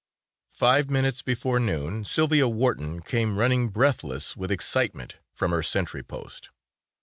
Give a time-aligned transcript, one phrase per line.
[0.49, 6.49] Five minutes before noon Sylvia Wharton came running breathless with excitement from her sentry post.